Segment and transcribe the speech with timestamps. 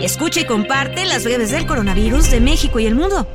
[0.00, 3.26] Escucha y comparte las breves del coronavirus de México y el mundo.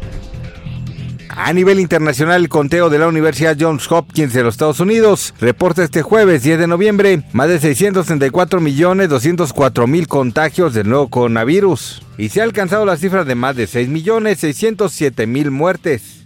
[1.27, 5.83] A nivel internacional, el conteo de la Universidad Johns Hopkins de los Estados Unidos reporta
[5.83, 12.03] este jueves 10 de noviembre más de 634 millones 204 mil contagios del nuevo coronavirus
[12.17, 16.22] y se ha alcanzado la cifra de más de 6 millones 607 mil muertes.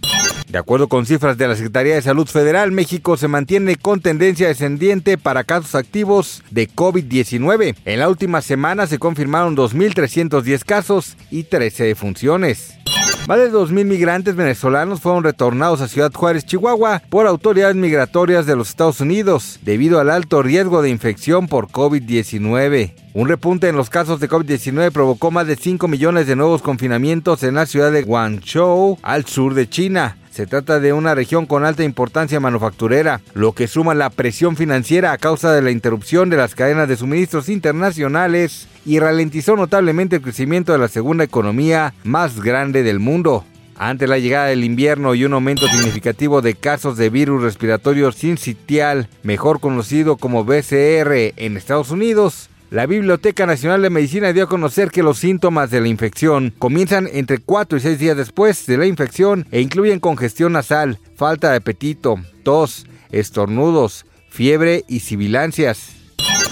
[0.48, 4.48] De acuerdo con cifras de la Secretaría de Salud Federal, México se mantiene con tendencia
[4.48, 7.76] descendiente para casos activos de COVID-19.
[7.84, 12.78] En la última semana se confirmaron 2.310 casos y 13 defunciones.
[13.26, 18.56] Más de 2.000 migrantes venezolanos fueron retornados a Ciudad Juárez, Chihuahua, por autoridades migratorias de
[18.56, 22.94] los Estados Unidos, debido al alto riesgo de infección por COVID-19.
[23.12, 27.42] Un repunte en los casos de COVID-19 provocó más de 5 millones de nuevos confinamientos
[27.42, 30.16] en la ciudad de Guangzhou, al sur de China.
[30.38, 35.10] Se trata de una región con alta importancia manufacturera, lo que suma la presión financiera
[35.10, 40.22] a causa de la interrupción de las cadenas de suministros internacionales y ralentizó notablemente el
[40.22, 43.44] crecimiento de la segunda economía más grande del mundo.
[43.76, 49.08] Ante la llegada del invierno y un aumento significativo de casos de virus respiratorio sincitial,
[49.24, 54.90] mejor conocido como BCR en Estados Unidos, la Biblioteca Nacional de Medicina dio a conocer
[54.90, 58.86] que los síntomas de la infección comienzan entre 4 y 6 días después de la
[58.86, 65.94] infección e incluyen congestión nasal, falta de apetito, tos, estornudos, fiebre y sibilancias.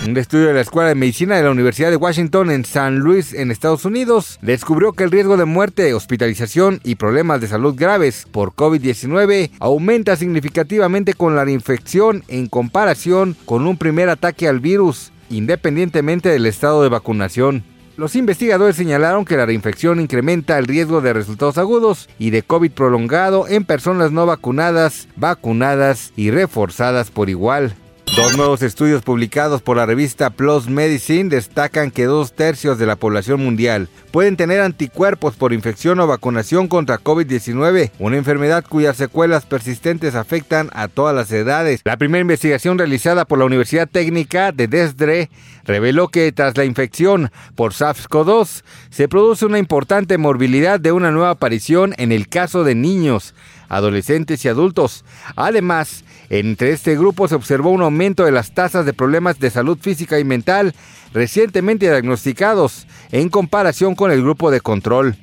[0.06, 3.34] Un estudio de la Escuela de Medicina de la Universidad de Washington en San Luis,
[3.34, 8.26] en Estados Unidos, descubrió que el riesgo de muerte, hospitalización y problemas de salud graves
[8.30, 15.12] por COVID-19 aumenta significativamente con la infección en comparación con un primer ataque al virus
[15.30, 17.64] independientemente del estado de vacunación.
[17.96, 22.72] Los investigadores señalaron que la reinfección incrementa el riesgo de resultados agudos y de COVID
[22.72, 27.74] prolongado en personas no vacunadas, vacunadas y reforzadas por igual.
[28.16, 32.96] Dos nuevos estudios publicados por la revista Plus Medicine destacan que dos tercios de la
[32.96, 39.44] población mundial pueden tener anticuerpos por infección o vacunación contra COVID-19, una enfermedad cuyas secuelas
[39.44, 41.82] persistentes afectan a todas las edades.
[41.84, 45.28] La primera investigación realizada por la Universidad Técnica de Desdre
[45.66, 51.32] reveló que tras la infección por SARS-CoV-2 se produce una importante morbilidad de una nueva
[51.32, 53.34] aparición en el caso de niños,
[53.68, 55.04] adolescentes y adultos.
[55.34, 57.82] Además, entre este grupo se observó un
[58.14, 60.74] de las tasas de problemas de salud física y mental
[61.12, 65.16] recientemente diagnosticados en comparación con el grupo de control.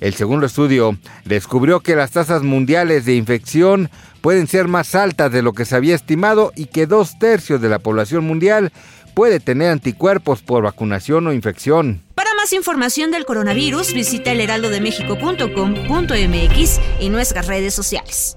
[0.00, 3.88] El segundo estudio descubrió que las tasas mundiales de infección
[4.20, 7.70] pueden ser más altas de lo que se había estimado y que dos tercios de
[7.70, 8.72] la población mundial
[9.14, 12.02] puede tener anticuerpos por vacunación o infección.
[12.14, 18.36] Para más información del coronavirus, visita elheraldodemexico.com.mx y nuestras redes sociales.